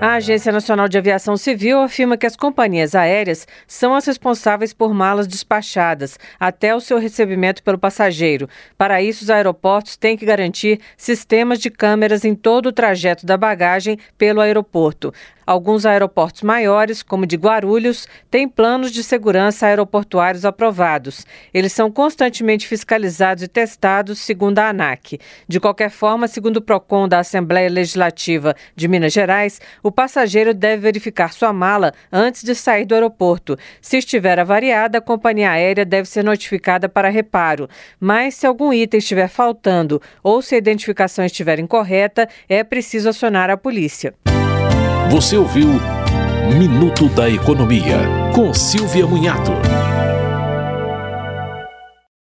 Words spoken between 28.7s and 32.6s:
de Minas Gerais, o passageiro deve verificar sua mala antes de